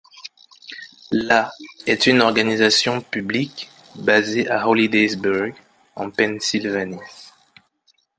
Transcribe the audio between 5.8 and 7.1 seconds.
en Pennsylvanie.